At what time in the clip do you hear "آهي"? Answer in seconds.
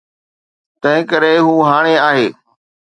2.09-2.27